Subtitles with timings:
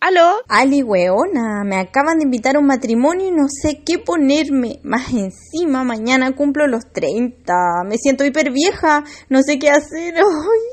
[0.00, 0.36] ¿Aló?
[0.48, 4.78] Ali, weona, me acaban de invitar a un matrimonio y no sé qué ponerme.
[4.84, 7.52] Más encima, mañana cumplo los 30.
[7.84, 10.14] Me siento hiper vieja, no sé qué hacer.
[10.16, 10.22] Ay,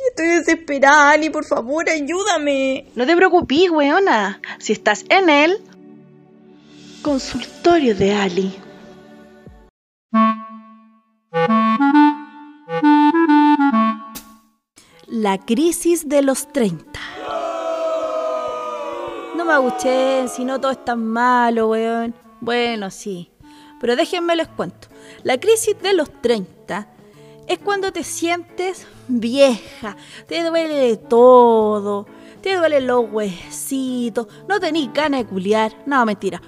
[0.10, 2.92] estoy desesperada, Ali, por favor, ayúdame.
[2.96, 4.42] No te preocupes, weona.
[4.60, 5.58] Si estás en el
[7.02, 8.56] consultorio de Ali.
[15.08, 17.15] La crisis de los 30.
[19.46, 22.16] No me si no todo es tan malo, weón.
[22.42, 23.30] Bueno, sí.
[23.80, 24.88] Pero déjenme les cuento.
[25.22, 26.88] La crisis de los 30
[27.48, 32.08] es cuando te sientes vieja, te duele todo,
[32.42, 35.76] te duelen los huesitos, no tenés ganas de culiar.
[35.86, 36.42] No, mentira.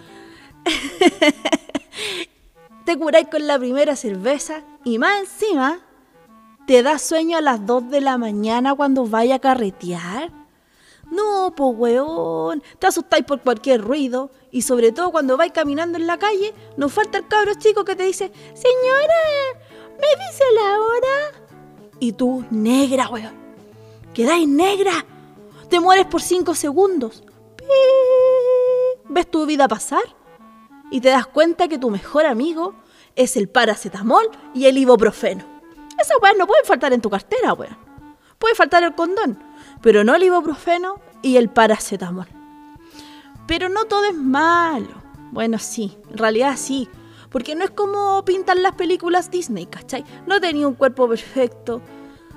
[2.86, 5.82] te curáis con la primera cerveza y más encima
[6.66, 10.37] te da sueño a las 2 de la mañana cuando vaya a carretear.
[11.12, 16.06] No, pues weón, te asustáis por cualquier ruido y sobre todo cuando vais caminando en
[16.06, 19.14] la calle, nos falta el cabro chico que te dice, señora,
[20.00, 21.48] ¿me dice la hora?
[22.00, 23.34] Y tú, negra, weón,
[24.14, 25.06] quedáis negra,
[25.70, 27.24] te mueres por cinco segundos.
[29.10, 30.04] ¿Ves tu vida pasar?
[30.92, 32.76] Y te das cuenta que tu mejor amigo
[33.16, 35.46] es el paracetamol y el ibuprofeno.
[36.00, 37.87] Esas weas no pueden faltar en tu cartera, weón.
[38.40, 39.40] Puede faltar el condón,
[39.82, 42.28] pero no el ibuprofeno y el paracetamol.
[43.48, 45.04] Pero no todo es malo.
[45.32, 46.90] Bueno, sí, en realidad sí.
[47.30, 50.06] Porque no es como pintan las películas Disney, ¿cachai?
[50.26, 51.82] No tenía un cuerpo perfecto,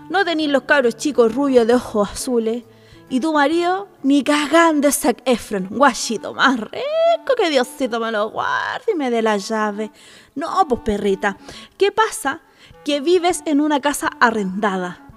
[0.08, 2.64] no tenía los cabros chicos rubios de ojos azules,
[3.08, 8.30] y tu marido ni cagando es Zac Efron, guachito más rico que Diosito me lo
[8.30, 9.90] guarde y me dé la llave.
[10.36, 11.36] No, pues perrita,
[11.76, 12.40] ¿qué pasa?
[12.84, 15.09] Que vives en una casa arrendada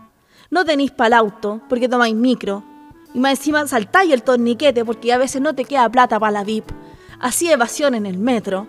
[0.49, 2.63] no tenéis para el auto porque tomáis micro.
[3.13, 6.43] Y más encima saltáis el torniquete porque a veces no te queda plata para la
[6.43, 6.71] VIP.
[7.19, 8.67] Así evasión en el metro.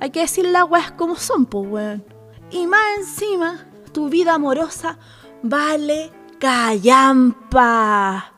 [0.00, 2.04] Hay que decir las weas como son, pues weón.
[2.50, 4.98] Y más encima, tu vida amorosa
[5.42, 8.32] vale callampa.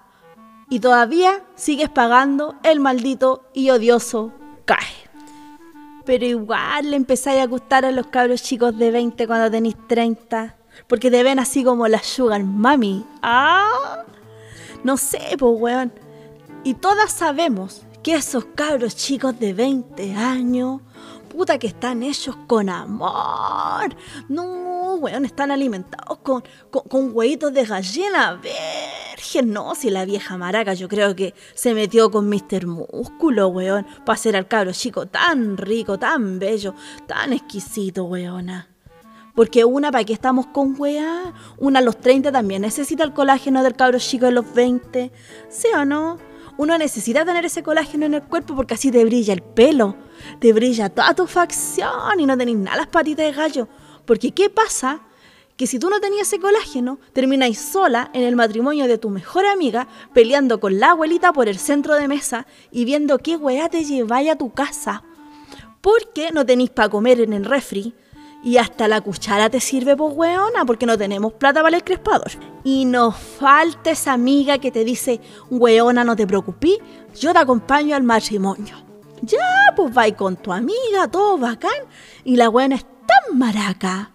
[0.69, 4.33] Y todavía sigues pagando el maldito y odioso
[4.65, 4.79] CAE.
[6.05, 10.56] Pero igual le empezáis a gustar a los cabros chicos de 20 cuando tenéis 30
[10.87, 13.05] porque te ven así como la sugar mami.
[13.23, 14.05] Ah,
[14.85, 15.93] no sé, pues weón.
[16.65, 20.81] Y todas sabemos que esos cabros chicos de 20 años,
[21.29, 23.97] puta que están ellos con amor.
[24.29, 29.53] No, weón, están alimentados con, con, huevitos de gallina virgen.
[29.53, 32.67] No, si la vieja maraca yo creo que se metió con Mr.
[32.67, 36.75] Músculo, weón, para ser al cabro chico tan rico, tan bello,
[37.07, 38.76] tan exquisito, weona.
[39.37, 41.35] Porque una, ¿para qué estamos con weá?
[41.59, 45.13] Una a los 30 también necesita el colágeno del cabro chico de los 20.
[45.51, 46.19] ¿Sí o no?
[46.57, 49.95] Uno necesita tener ese colágeno en el cuerpo porque así te brilla el pelo,
[50.41, 53.69] te brilla toda tu facción y no tenés nada las patitas de gallo.
[54.07, 55.03] Porque ¿qué pasa?
[55.59, 59.45] Que si tú no tenías ese colágeno, termináis sola en el matrimonio de tu mejor
[59.45, 63.85] amiga, peleando con la abuelita por el centro de mesa y viendo qué weá te
[63.85, 65.03] lleváis a tu casa.
[65.83, 67.95] Porque no tenéis para comer en el refri,
[68.43, 72.31] y hasta la cuchara te sirve, pues, weona, porque no tenemos plata para el crespador.
[72.63, 75.21] Y nos falta esa amiga que te dice,
[75.51, 76.79] weona, no te preocupes,
[77.19, 78.77] yo te acompaño al matrimonio.
[79.23, 81.73] Ya, pues va con tu amiga, todo bacán.
[82.25, 84.11] Y la weona es tan maraca,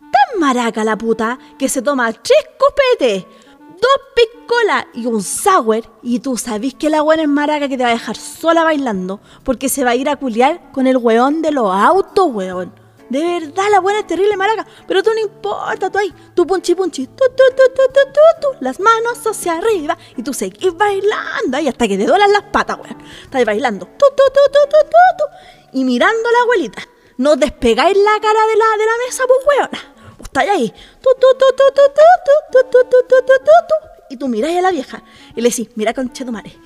[0.00, 5.82] tan maraca la puta, que se toma tres copetes, dos piscolas y un sour.
[6.02, 9.20] Y tú sabes que la weona es maraca que te va a dejar sola bailando,
[9.42, 12.85] porque se va a ir a culiar con el weón de los autos, weón.
[13.08, 14.66] De verdad, la buena es terrible maraca.
[14.86, 18.20] Pero tú no importa, tú ahí, tú punchi punchi, tú, tú, tú, tú, tú, tú,
[18.40, 19.96] tú, las manos hacia arriba.
[20.16, 22.96] Y tú seguís bailando ahí hasta que te duelan las patas, weón.
[23.22, 25.78] Estás bailando, tú, tú, tú, tú, tú, tú, tú.
[25.78, 26.82] Y mirando a la abuelita.
[27.18, 29.80] No despegáis la cara de la, de la mesa, pues.
[30.18, 33.74] Vos estáis ahí, tú, tú, tú, tú, tú, tú, tú, tú, tú, tú, tú, tú,
[34.10, 35.02] Y tú miráis a la vieja
[35.34, 36.56] y le decís, mira, conchetumare,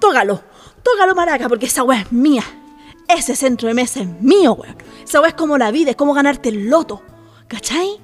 [0.00, 0.42] tógalo,
[0.82, 2.42] tógalo, maraca, porque esa weá es mía.
[3.08, 4.76] Ese centro de mesa es mío, weón.
[5.02, 7.02] Esa weá es como la vida, es como ganarte el loto.
[7.48, 7.98] ¿Cachai?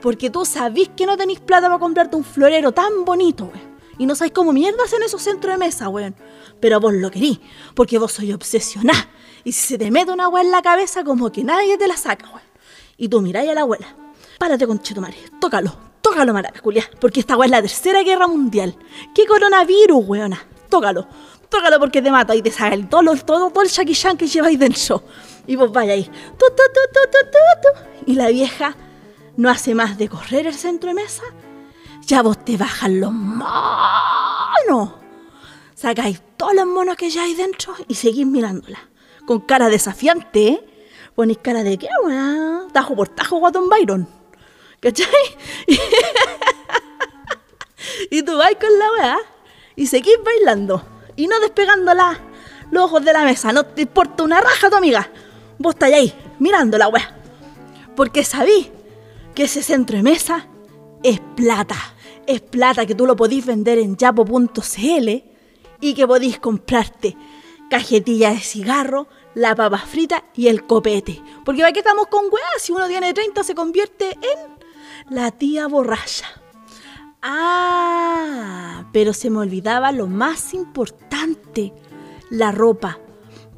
[0.00, 3.76] Porque tú sabís que no tenéis plata para comprarte un florero tan bonito, weón.
[3.98, 6.14] Y no sabéis cómo mierda hacen esos centros de mesa, weón.
[6.58, 7.38] Pero vos lo querís,
[7.74, 9.10] porque vos sois obsesionada.
[9.44, 11.96] Y si se te mete una weá en la cabeza, como que nadie te la
[11.96, 12.40] saca, weón.
[12.96, 13.94] Y tú miráis a la abuela.
[14.38, 16.62] Párate con Chetumare, tócalo, tócalo, maraca,
[17.00, 18.76] porque esta weá es la tercera guerra mundial.
[19.14, 20.46] ¿Qué coronavirus, weona?
[20.68, 21.06] Tócalo,
[21.48, 24.58] tócalo porque te mata y te saca el, todo, todo, todo el Shaki que lleváis
[24.58, 25.02] dentro.
[25.46, 26.10] Y vos vaya ahí.
[28.06, 28.76] y la vieja
[29.36, 31.22] no hace más de correr el centro de mesa.
[32.06, 34.90] Ya vos te bajan los manos.
[35.74, 38.78] Sacáis todos los monos que hay dentro y seguís mirándola.
[39.26, 40.64] Con cara desafiante, ¿eh?
[41.14, 42.66] Ponéis cara de qué, weá.
[42.72, 44.08] Tajo por tajo, guatón Byron.
[44.80, 45.06] ¿Cachai?
[48.10, 49.18] y tú vais con la weá
[49.74, 50.95] y seguís bailando.
[51.16, 52.20] Y no despegándola
[52.70, 53.52] los ojos de la mesa.
[53.52, 55.10] No te importa una raja tu amiga.
[55.58, 57.16] Vos estáis ahí, mirando la weá.
[57.94, 58.70] Porque sabí
[59.34, 60.46] que ese centro de mesa
[61.02, 61.76] es plata.
[62.26, 65.08] Es plata que tú lo podís vender en yapo.cl
[65.80, 67.16] y que podís comprarte
[67.70, 71.22] cajetilla de cigarro, la papa frita y el copete.
[71.44, 76.26] Porque aquí estamos con weá, si uno tiene 30 se convierte en la tía borracha.
[77.28, 81.72] Ah, pero se me olvidaba lo más importante,
[82.30, 83.00] la ropa.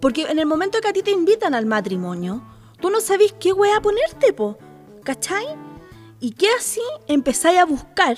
[0.00, 2.42] Porque en el momento que a ti te invitan al matrimonio,
[2.80, 4.56] tú no sabes qué weá ponerte, po.
[5.04, 5.44] ¿Cachai?
[6.18, 8.16] Y que así empezáis a buscar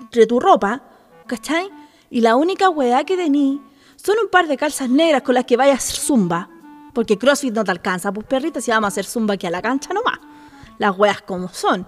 [0.00, 0.82] entre tu ropa,
[1.26, 1.70] ¿cachai?
[2.08, 3.60] Y la única weá que tení
[3.96, 6.48] son un par de calzas negras con las que vayas a hacer zumba.
[6.94, 9.60] Porque CrossFit no te alcanza, pues perrita, si vamos a hacer zumba aquí a la
[9.60, 10.20] cancha nomás.
[10.78, 11.86] Las weas como son.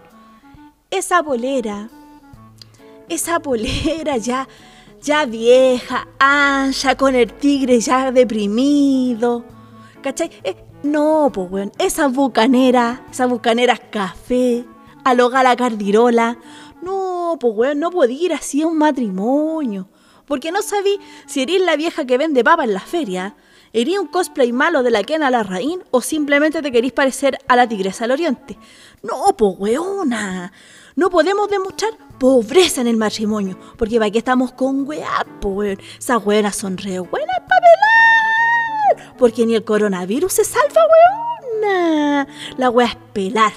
[0.90, 1.88] Esa polera,
[3.08, 4.48] esa polera ya,
[5.00, 9.44] ya vieja, ancha, con el tigre ya deprimido.
[10.02, 10.30] ¿Cachai?
[10.44, 14.64] Eh, no, pues weón, esa bucanera, esa bucanera café,
[15.04, 16.38] aloga la cardirola.
[16.82, 19.88] No, pues weón, no podía ir así a un matrimonio.
[20.26, 23.36] Porque no sabí si eres la vieja que vende papa en la feria,
[23.74, 27.66] ¿Ería un cosplay malo de la Kena Larraín o simplemente te querís parecer a la
[27.66, 28.58] tigresa del oriente?
[29.02, 30.52] No, po weona.
[30.94, 35.78] No podemos demostrar pobreza en el matrimonio, porque para qué estamos con weá, weón.
[35.98, 37.60] Esas weonas son re buenas para
[38.96, 39.16] pelar.
[39.16, 40.82] Porque ni el coronavirus se salva,
[41.62, 42.28] weona.
[42.58, 43.52] La weá es pelar.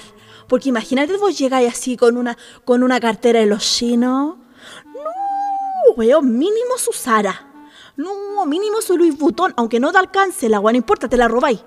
[0.48, 4.36] Porque imagínate vos llegáis así con una, con una cartera de los chinos.
[4.84, 7.52] No, weón, mínimo Susara.
[7.96, 11.28] No, mínimo su Louis Vuitton, aunque no te alcance, la agua no importa, te la
[11.28, 11.60] robáis.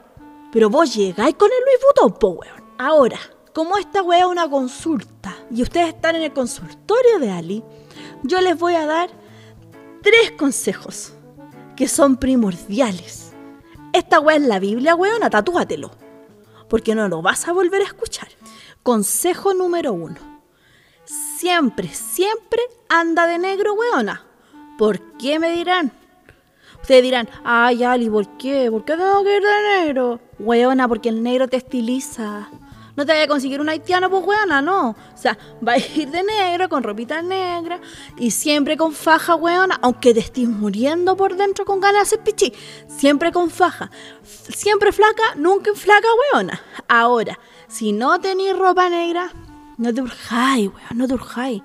[0.51, 2.63] Pero vos llegáis con el Louis Vuitton, po weón.
[2.77, 3.19] Ahora,
[3.59, 7.61] como esta weá es una consulta y ustedes están en el consultorio de Ali,
[8.23, 9.09] yo les voy a dar
[10.01, 11.11] tres consejos
[11.75, 13.33] que son primordiales.
[13.91, 15.91] Esta weá es la Biblia, weón, tatúatelo.
[16.69, 18.29] Porque no lo vas a volver a escuchar.
[18.81, 20.39] Consejo número uno.
[21.03, 24.25] Siempre, siempre anda de negro, weona.
[24.77, 25.91] ¿Por qué me dirán?
[26.81, 28.71] Ustedes dirán, ay, Ali, ¿por qué?
[28.71, 30.21] ¿Por qué tengo que ir de negro?
[30.39, 32.50] Weona, porque el negro te estiliza.
[33.00, 34.90] No te vaya a conseguir un haitiano, pues weona, no.
[34.90, 37.80] O sea, va a ir de negro, con ropita negra
[38.18, 42.19] y siempre con faja, weona, aunque te estés muriendo por dentro con ganas de hacer
[42.19, 42.51] pichi.
[42.90, 43.90] Siempre con faja.
[44.24, 46.62] Siempre flaca, nunca flaca, weona.
[46.90, 49.31] Ahora, si no tenéis ropa negra,
[49.78, 51.62] no te urjáis, weón, no te urjáis.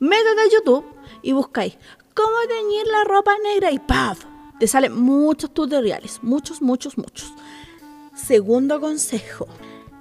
[0.00, 0.84] Métete a YouTube
[1.22, 1.78] y buscáis
[2.14, 4.24] cómo teñir la ropa negra y ¡paf!
[4.58, 7.32] Te salen muchos tutoriales, muchos, muchos, muchos.
[8.16, 9.46] Segundo consejo,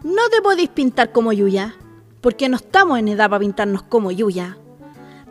[0.03, 1.75] no te podéis pintar como Yuya,
[2.21, 4.57] porque no estamos en edad para pintarnos como Yuya.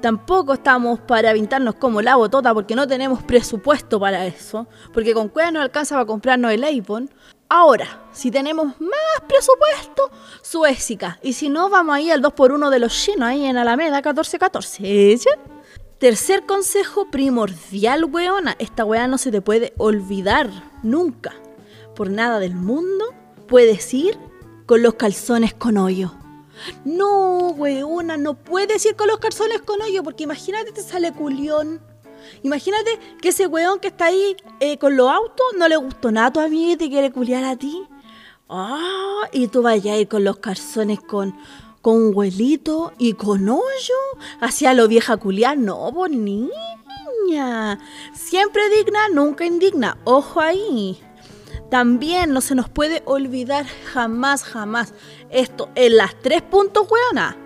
[0.00, 5.28] Tampoco estamos para pintarnos como la botota porque no tenemos presupuesto para eso, porque con
[5.28, 7.10] cueva no alcanza para comprarnos el iPhone.
[7.48, 10.10] Ahora, si tenemos más presupuesto,
[10.42, 11.18] Suécica.
[11.22, 15.16] Y si no, vamos ahí al 2x1 de los chinos, ahí en Alameda 1414.
[15.18, 15.28] ¿Sí?
[15.98, 18.56] Tercer consejo primordial, weona.
[18.58, 20.50] Esta weá no se te puede olvidar
[20.82, 21.32] nunca.
[21.94, 23.14] Por nada del mundo
[23.46, 24.18] puedes ir
[24.66, 26.12] con los calzones con hoyo.
[26.84, 31.80] No, weona, no puedes ir con los calzones con hoyo porque imagínate te sale culión.
[32.42, 36.26] Imagínate que ese weón que está ahí eh, con los autos no le gustó nada
[36.28, 37.86] a tu amiga y te quiere culiar a ti.
[38.48, 41.34] Ah, y tú vayas a ir con los calzones con
[41.86, 43.94] con huelito y con hoyo
[44.40, 45.56] hacia lo vieja culiar.
[45.56, 47.78] No, pues niña.
[48.12, 49.96] Siempre digna, nunca indigna.
[50.02, 51.00] Ojo ahí.
[51.70, 54.94] También no se nos puede olvidar jamás, jamás
[55.30, 57.36] esto en las tres puntos, weona.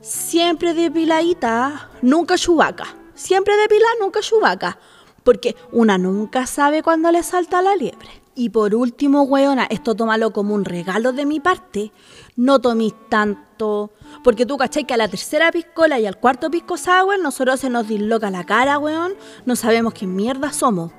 [0.00, 2.86] Siempre depiladita, nunca chubaca.
[3.14, 4.78] Siempre depilada, nunca chubaca.
[5.22, 8.08] Porque una nunca sabe cuándo le salta la liebre.
[8.34, 11.92] Y por último, weona, esto tómalo como un regalo de mi parte.
[12.34, 13.92] No tomís tanto.
[14.24, 17.70] Porque tú cachai que a la tercera piscola y al cuarto pisco sour nosotros se
[17.70, 19.14] nos disloca la cara, weón.
[19.46, 20.92] No sabemos qué mierda somos.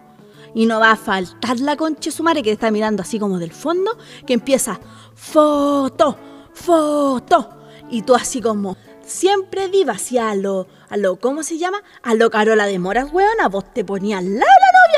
[0.56, 3.52] Y no va a faltar la concha su madre que está mirando así como del
[3.52, 4.80] fondo, que empieza
[5.16, 6.18] foto,
[6.54, 7.50] foto.
[7.90, 11.82] Y tú así como, siempre diva hacia a lo, a lo, ¿cómo se llama?
[12.02, 13.50] A lo Carola de Moras, weona.
[13.50, 14.48] Vos te ponías al lado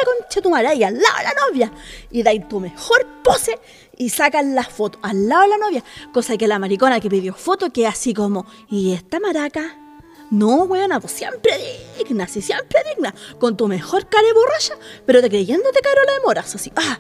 [0.06, 1.72] concha tu ahí al lado de la novia.
[2.12, 3.60] Y dais tu mejor pose
[3.98, 5.84] y sacan la foto al lado de la novia.
[6.14, 9.85] Cosa que la maricona que pidió foto que así como, ¿y esta maraca?
[10.32, 11.52] No, weona, pues siempre
[11.98, 13.14] digna, sí, siempre digna.
[13.40, 16.72] Con tu mejor cara de borracha, pero te creyéndote Carola de Moras, así.
[16.76, 17.00] Ah,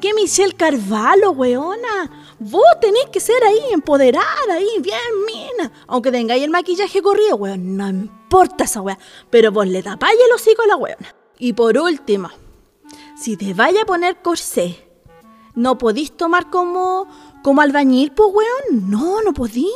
[0.00, 2.34] que Michelle Carvalho, weona.
[2.38, 5.72] Vos tenés que ser ahí, empoderada, ahí, bien mina.
[5.86, 8.98] Aunque tengáis el maquillaje corrido, weón, no importa esa weá.
[9.30, 11.14] Pero vos le tapáis el hocico a la weona.
[11.38, 12.30] Y por último,
[13.18, 14.86] si te vaya a poner corsé,
[15.54, 17.08] no podís tomar como,
[17.46, 18.90] como albañil, pues weón.
[18.90, 19.70] No, no podí.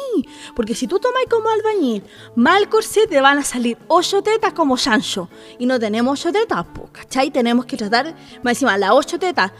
[0.56, 2.02] Porque si tú tomáis como albañil,
[2.34, 5.28] mal corsé, te van a salir ocho tetas como Sancho.
[5.56, 7.30] Y no tenemos ocho tetas, pues, ¿cachai?
[7.30, 9.52] Tenemos que tratar, más encima, las ocho tetas,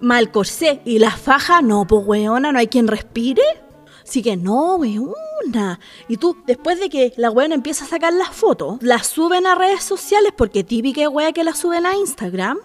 [0.00, 3.42] mal corsé y la faja, no, pues weona, no hay quien respire.
[4.02, 5.78] Así que no, weona.
[6.08, 9.54] Y tú, después de que la weona empieza a sacar las fotos, las suben a
[9.54, 12.56] redes sociales, porque típica wea que las suben a Instagram.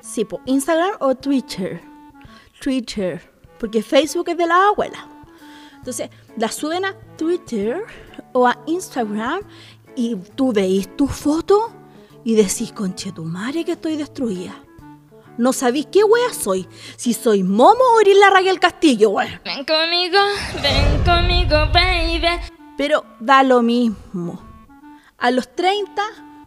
[0.00, 1.80] Sí, pues Instagram o Twitter.
[2.60, 3.33] Twitter,
[3.64, 5.08] porque Facebook es de la abuela.
[5.78, 7.82] Entonces, la suben a Twitter
[8.34, 9.40] o a Instagram
[9.96, 11.72] y tú veis tu foto
[12.24, 14.54] y decís, conche tu madre que estoy destruida.
[15.38, 16.68] No sabéis qué wea soy.
[16.96, 19.40] Si soy Momo o eres la Raquel Castillo, wea.
[19.46, 20.18] Ven conmigo,
[20.62, 22.38] ven conmigo, baby.
[22.76, 24.42] Pero da lo mismo.
[25.16, 26.02] A los 30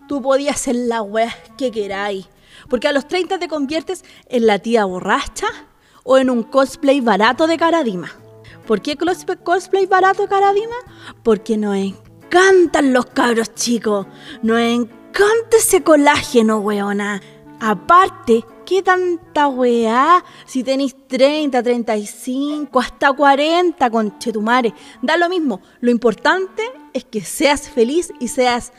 [0.08, 2.30] tú podías ser la wea que queráis.
[2.70, 5.48] Porque a los 30 te conviertes en la tía borracha
[6.08, 8.10] o en un cosplay barato de Caradima.
[8.66, 8.98] ¿Por qué
[9.44, 10.76] cosplay barato de?
[11.22, 14.08] Porque nos encantan los cabros chicos.
[14.42, 17.22] Nos encanta ese colágeno, weona.
[17.60, 20.24] Aparte, ¿qué tanta weá?
[20.46, 24.74] Si tenéis 30, 35, hasta 40, con Chetumare.
[25.02, 25.62] Da lo mismo.
[25.82, 28.72] Lo importante es que seas feliz y seas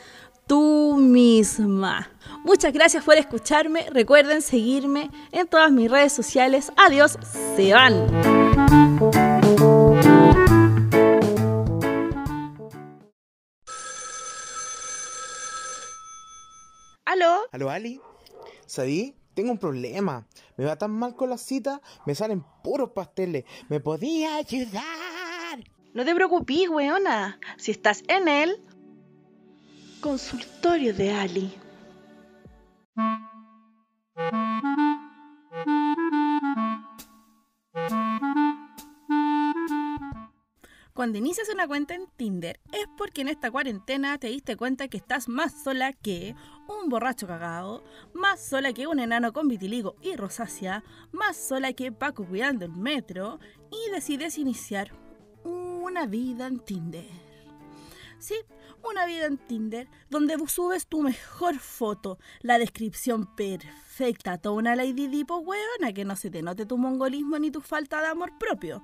[0.47, 2.09] tú misma.
[2.43, 3.89] Muchas gracias por escucharme.
[3.91, 6.71] Recuerden seguirme en todas mis redes sociales.
[6.77, 7.17] Adiós,
[7.55, 8.07] se van.
[17.05, 17.39] ¿Aló?
[17.51, 17.99] ¿Aló, Ali?
[18.65, 19.15] ¿Sabí?
[19.33, 20.27] Tengo un problema.
[20.57, 23.45] Me va tan mal con la cita, me salen puros pasteles.
[23.69, 24.83] ¿Me podía ayudar?
[25.93, 27.39] No te preocupes, weona.
[27.57, 28.61] Si estás en el
[30.01, 31.57] consultorio de Ali.
[40.99, 44.97] Cuando inicias una cuenta en Tinder es porque en esta cuarentena te diste cuenta que
[44.97, 46.35] estás más sola que
[46.67, 51.93] un borracho cagado, más sola que un enano con vitiligo y rosácea, más sola que
[51.93, 53.39] Paco cuidando el metro
[53.71, 54.91] y decides iniciar
[55.45, 57.07] una vida en Tinder.
[58.17, 58.35] Sí,
[58.83, 65.07] una vida en Tinder donde subes tu mejor foto, la descripción perfecta, toda una lady
[65.07, 68.83] tipo hueona que no se te note tu mongolismo ni tu falta de amor propio.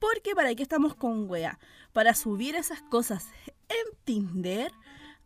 [0.00, 1.60] Porque para qué estamos con wea.
[1.92, 3.28] Para subir esas cosas
[3.68, 4.72] en Tinder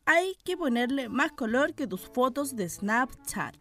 [0.05, 3.55] hay que ponerle más color que tus fotos de Snapchat.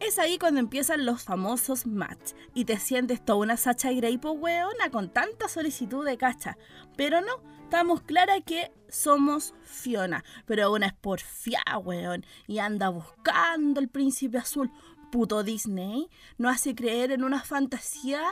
[0.00, 4.32] Es ahí cuando empiezan los famosos match y te sientes toda una Sacha Grey po
[4.32, 6.56] weona con tanta solicitud de cacha.
[6.96, 13.78] Pero no, estamos claras que somos Fiona, pero una es porfiada, weón, y anda buscando
[13.78, 14.70] el príncipe azul
[15.10, 18.22] puto Disney nos hace creer en una fantasía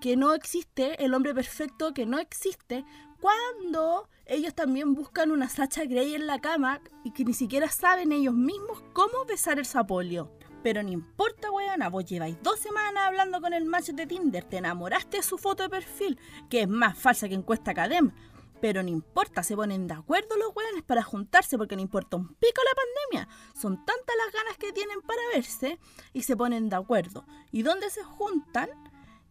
[0.00, 2.84] que no existe, el hombre perfecto que no existe,
[3.20, 8.12] cuando ellos también buscan una Sacha Grey en la cama y que ni siquiera saben
[8.12, 10.30] ellos mismos cómo besar el sapolio.
[10.62, 14.58] Pero no importa, weona, vos lleváis dos semanas hablando con el macho de Tinder, te
[14.58, 16.18] enamoraste de su foto de perfil,
[16.50, 18.12] que es más falsa que encuesta Academ,
[18.60, 22.28] pero no importa, se ponen de acuerdo los weones para juntarse porque no importa un
[22.28, 23.36] pico la pandemia.
[23.54, 25.78] Son tantas las ganas que tienen para verse
[26.12, 27.24] y se ponen de acuerdo.
[27.50, 28.68] ¿Y dónde se juntan?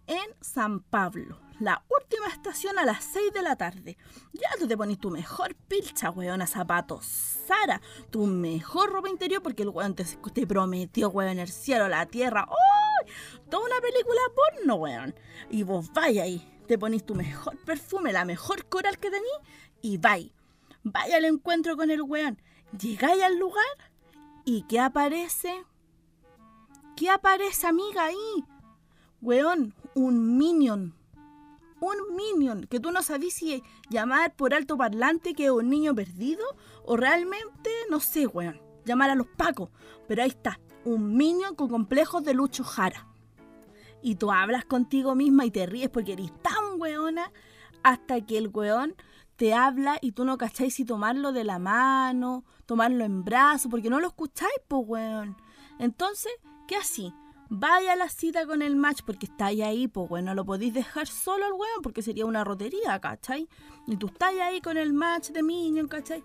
[0.07, 3.95] En San Pablo, la última estación a las 6 de la tarde.
[4.33, 9.61] Ya tú te pones tu mejor pilcha, weona, zapatos, Sara, tu mejor ropa interior porque
[9.61, 12.47] el weón te, te prometió, weón, el cielo, la tierra.
[12.49, 13.05] ¡Oh!
[13.51, 15.15] Toda una película porno, weón.
[15.51, 19.39] Y vos vaya ahí te ponís tu mejor perfume, la mejor coral que tenís
[19.81, 20.29] y vais.
[20.83, 22.39] Vaya al encuentro con el weón.
[22.79, 23.65] Llegáis al lugar
[24.45, 25.63] y ¿qué aparece?
[26.95, 28.45] ¿Qué aparece, amiga, ahí?
[29.19, 30.93] Weón, un minion.
[31.79, 35.95] Un minion que tú no sabís si llamar por alto parlante que es un niño
[35.95, 36.45] perdido
[36.85, 39.71] o realmente, no sé, weón, llamar a los pacos.
[40.07, 43.09] Pero ahí está, un minion con complejos de Lucho Jara
[44.01, 46.31] y tú hablas contigo misma y te ríes porque eres
[46.79, 47.31] weona
[47.83, 48.95] hasta que el weón
[49.35, 53.89] te habla y tú no cacháis si tomarlo de la mano, tomarlo en brazo, porque
[53.89, 55.37] no lo escucháis, pues weón.
[55.79, 56.31] Entonces,
[56.67, 57.13] ¿qué así?
[57.49, 60.73] Vaya a la cita con el match porque estáis ahí, pues bueno, no lo podéis
[60.73, 63.47] dejar solo al weón porque sería una rotería, ¿cachai?
[63.87, 66.21] Y tú estás ahí con el match de Minion, ¿cachai?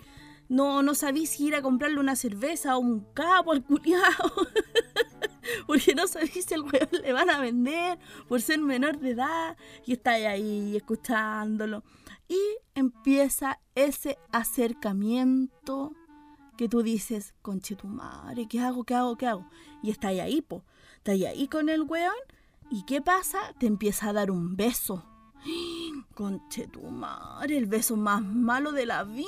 [0.49, 4.03] no, no sabís si ir a comprarle una cerveza o un capo al culiao.
[5.67, 7.99] Porque no sabís si el weón le van a vender
[8.29, 9.57] por ser menor de edad.
[9.87, 11.83] Y estáis ahí escuchándolo.
[12.29, 12.41] Y
[12.75, 15.93] empieza ese acercamiento
[16.57, 18.85] que tú dices, conche tu madre, ¿qué hago?
[18.85, 19.17] ¿Qué hago?
[19.17, 19.49] ¿Qué hago?
[19.83, 20.65] Y estáis ahí, po.
[20.97, 22.15] Estáis ahí con el weón.
[22.71, 23.39] ¿Y qué pasa?
[23.59, 25.05] Te empieza a dar un beso.
[26.15, 29.27] Conche tu madre, el beso más malo de la vida.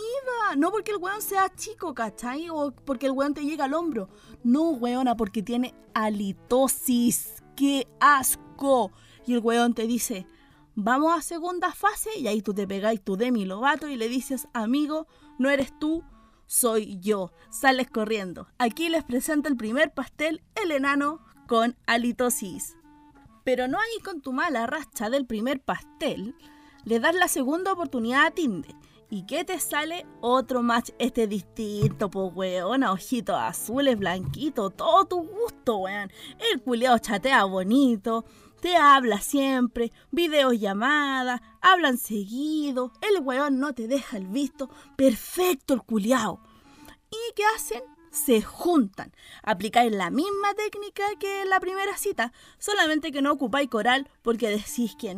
[0.57, 2.49] No porque el weón sea chico, ¿cachai?
[2.49, 4.09] O porque el weón te llega al hombro.
[4.45, 7.43] No, weona, porque tiene halitosis.
[7.57, 8.93] ¡Qué asco!
[9.27, 10.27] Y el weón te dice,
[10.75, 12.11] vamos a segunda fase.
[12.19, 15.09] Y ahí tú te pegáis tu Demi Lovato y le dices, amigo,
[15.39, 16.05] no eres tú,
[16.47, 17.33] soy yo.
[17.51, 18.47] Sales corriendo.
[18.59, 22.77] Aquí les presento el primer pastel, el enano con halitosis.
[23.47, 26.35] Pero no ahí con tu mala racha del primer pastel,
[26.83, 28.75] le das la segunda oportunidad a Tinder.
[29.09, 30.05] ¿Y qué te sale?
[30.21, 36.11] Otro match este distinto, pues weón, ojitos azules, blanquitos, todo tu gusto, weón.
[36.51, 38.25] El culiao chatea bonito,
[38.61, 45.83] te habla siempre, videollamadas, hablan seguido, el weón no te deja el visto, perfecto el
[45.83, 46.41] culiao.
[47.13, 47.96] ¿Y qué hacen?
[48.17, 49.13] Se juntan.
[49.43, 54.51] Aplicáis la misma técnica que en la primera cita, solamente que no ocupáis coral porque
[54.51, 55.17] decís que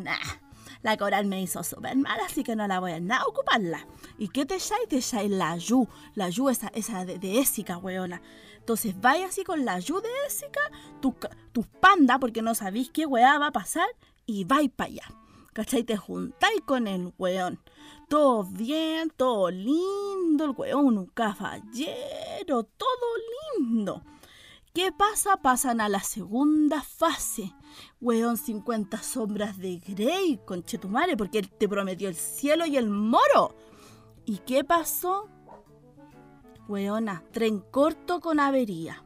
[0.83, 3.87] la coral me hizo súper mal, así que no la voy a nada ocuparla.
[4.19, 4.89] ¿Y qué te echáis?
[4.89, 8.21] Te echáis la yu, la yu esa, esa de, de ésica, weona.
[8.59, 10.61] Entonces vais así con la yu de ésica,
[11.01, 11.15] tus
[11.53, 13.89] tu panda, porque no sabéis qué weá va a pasar,
[14.27, 15.05] y vais para allá.
[15.59, 15.83] ¿Cachai?
[15.83, 17.59] Te juntáis con el weón.
[18.09, 23.09] Todo bien, todo lindo, el weón, un caballero, todo
[23.59, 24.05] lindo.
[24.73, 25.39] ¿Qué pasa?
[25.39, 27.53] Pasan a la segunda fase.
[28.01, 33.57] Weón, 50 sombras de Grey, conchetumare, porque él te prometió el cielo y el moro.
[34.27, 35.29] ¿Y qué pasó?
[36.69, 39.05] Weona, tren corto con avería.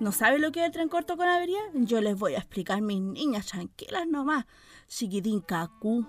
[0.00, 1.60] ¿No sabe lo que es el tren corto con avería?
[1.74, 4.46] Yo les voy a explicar, mis niñas, tranquilas nomás.
[4.88, 6.06] Chiquitín cacú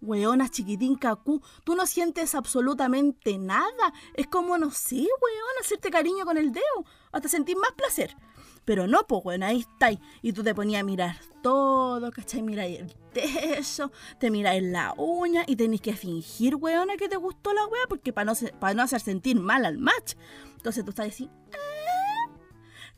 [0.00, 3.92] Weona chiquitín cacú, tú no sientes absolutamente nada.
[4.14, 8.16] Es como, no sé, weón, hacerte cariño con el dedo, hasta sentir más placer.
[8.64, 9.98] Pero no, pues, weón, ahí estáis.
[10.22, 12.42] Y tú te ponías a mirar todo, ¿cachai?
[12.42, 17.52] Miráis el techo, te miráis la uña y tenés que fingir, weona, que te gustó
[17.52, 20.14] la wea, porque para no, para no hacer sentir mal al match.
[20.56, 21.77] Entonces tú estás así, ah",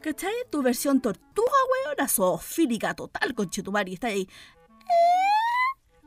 [0.01, 0.33] ¿cachai?
[0.51, 1.53] Tu versión tortuga,
[1.87, 4.29] weona, zoofílica total, conchetumar, y está ahí,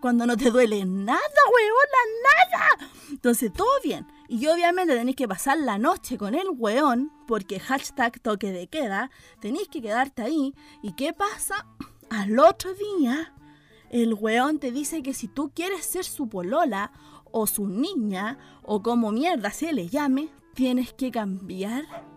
[0.03, 1.21] cuando no te duele nada,
[1.53, 2.91] weona, nada.
[3.10, 4.06] Entonces, todo bien.
[4.27, 9.12] Y obviamente tenéis que pasar la noche con el weón, porque hashtag toque de queda,
[9.39, 10.53] tenéis que quedarte ahí.
[10.82, 11.67] ¿Y qué pasa?
[12.10, 13.34] Al otro día,
[13.91, 16.91] el weón te dice que si tú quieres ser su polola,
[17.32, 22.12] o su niña, o como mierda se le llame, tienes que cambiar.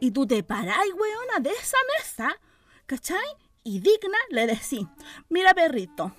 [0.00, 2.40] Y tú te paráis, weona, de esa mesa,
[2.86, 3.26] ¿cachai?
[3.64, 4.86] Y digna le decís,
[5.28, 6.12] mira perrito,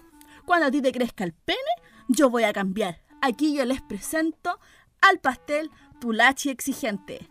[0.45, 1.59] cuando a ti te crezca el pene,
[2.07, 3.01] yo voy a cambiar.
[3.21, 4.59] Aquí yo les presento
[5.01, 7.29] al pastel Tulachi exigente.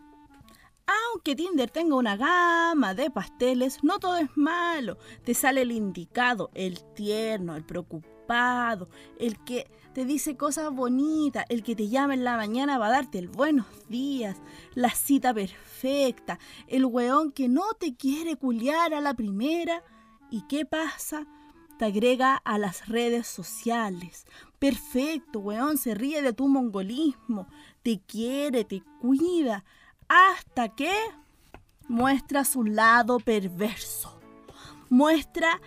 [0.85, 4.97] Aunque Tinder tenga una gama de pasteles, no todo es malo.
[5.25, 8.87] Te sale el indicado, el tierno, el preocupado,
[9.19, 12.91] el que te dice cosas bonitas, el que te llama en la mañana va a
[12.91, 14.37] darte el buenos días,
[14.75, 19.81] la cita perfecta, el weón que no te quiere culiar a la primera.
[20.29, 21.25] ¿Y qué pasa?
[21.79, 24.27] te agrega a las redes sociales.
[24.59, 27.47] Perfecto, weón, se ríe de tu mongolismo,
[27.81, 29.65] te quiere, te cuida,
[30.07, 30.93] hasta que
[31.87, 34.19] muestra su lado perverso.
[34.89, 35.59] Muestra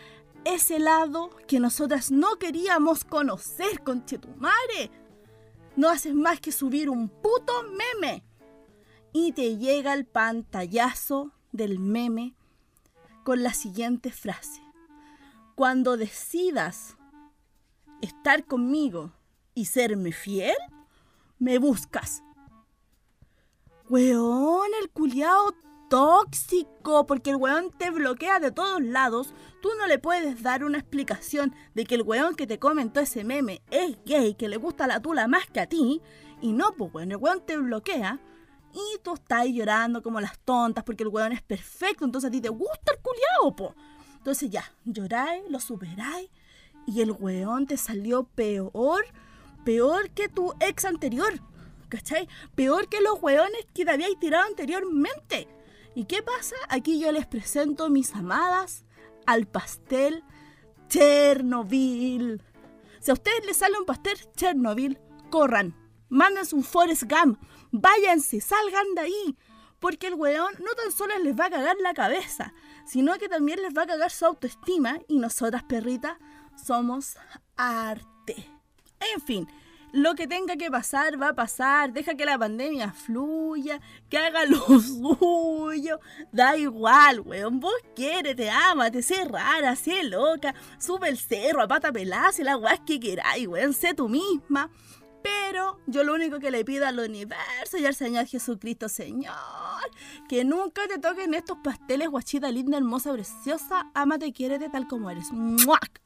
[0.44, 4.90] ese lado que nosotras no queríamos conocer, con Chetumare.
[5.76, 8.24] No haces más que subir un puto meme.
[9.12, 12.34] Y te llega el pantallazo del meme
[13.24, 14.60] con la siguiente frase
[15.60, 16.96] cuando decidas
[18.00, 19.12] estar conmigo
[19.54, 20.56] y serme fiel,
[21.38, 22.22] me buscas.
[23.90, 25.52] Weón, el culiao
[25.90, 29.34] tóxico, porque el weón te bloquea de todos lados.
[29.60, 33.24] Tú no le puedes dar una explicación de que el weón que te comentó ese
[33.24, 36.00] meme es gay, que le gusta la tula más que a ti.
[36.40, 38.20] Y no, pues weón, el weón te bloquea.
[38.72, 42.40] Y tú estás llorando como las tontas porque el weón es perfecto, entonces a ti
[42.40, 43.74] te gusta el culiao, po.
[44.16, 46.30] Entonces ya, lloráis, lo superáis
[46.86, 49.04] y el weón te salió peor,
[49.64, 51.40] peor que tu ex anterior.
[51.88, 52.28] ¿Cachai?
[52.54, 55.48] Peor que los weones que te habíais tirado anteriormente.
[55.94, 56.56] ¿Y qué pasa?
[56.68, 58.84] Aquí yo les presento, mis amadas,
[59.26, 60.24] al pastel
[60.88, 62.42] Chernobyl.
[63.00, 64.98] Si a ustedes les sale un pastel Chernobyl,
[65.30, 65.74] corran,
[66.10, 67.40] Mándense un Forest Gump.
[67.70, 69.38] Váyanse, salgan de ahí.
[69.78, 72.52] Porque el weón no tan solo les va a cagar la cabeza,
[72.84, 74.98] sino que también les va a cagar su autoestima.
[75.08, 76.18] Y nosotras, perritas,
[76.62, 77.16] somos
[77.56, 78.50] arte.
[79.14, 79.48] En fin,
[79.92, 84.44] lo que tenga que pasar va a pasar, deja que la pandemia fluya, que haga
[84.46, 86.00] lo suyo,
[86.32, 91.62] da igual, weón, vos quieres, te ama, te sé rara, sé loca, sube el cerro
[91.62, 94.70] a pata pelada, si la weá que queráis, weón, sé tú misma.
[95.22, 99.34] Pero yo lo único que le pido al universo y al Señor Jesucristo, Señor,
[100.28, 105.30] que nunca te toquen estos pasteles, guachita linda, hermosa, preciosa, ámate, quiérete tal como eres.
[105.30, 106.00] ¡Muac!